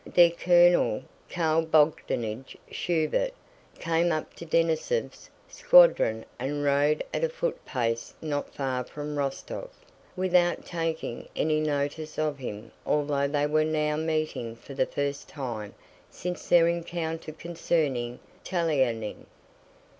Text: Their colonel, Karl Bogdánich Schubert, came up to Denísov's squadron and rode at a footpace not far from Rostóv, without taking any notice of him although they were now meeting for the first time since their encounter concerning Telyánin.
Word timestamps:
Their 0.03 0.31
colonel, 0.31 1.03
Karl 1.29 1.63
Bogdánich 1.63 2.55
Schubert, 2.71 3.33
came 3.77 4.11
up 4.11 4.33
to 4.33 4.47
Denísov's 4.47 5.29
squadron 5.47 6.25
and 6.39 6.63
rode 6.63 7.03
at 7.13 7.23
a 7.23 7.29
footpace 7.29 8.15
not 8.19 8.51
far 8.51 8.83
from 8.83 9.15
Rostóv, 9.15 9.69
without 10.15 10.65
taking 10.65 11.29
any 11.35 11.59
notice 11.59 12.17
of 12.17 12.39
him 12.39 12.71
although 12.83 13.27
they 13.27 13.45
were 13.45 13.63
now 13.63 13.95
meeting 13.95 14.55
for 14.55 14.73
the 14.73 14.87
first 14.87 15.29
time 15.29 15.75
since 16.09 16.47
their 16.49 16.67
encounter 16.67 17.31
concerning 17.31 18.17
Telyánin. 18.43 19.27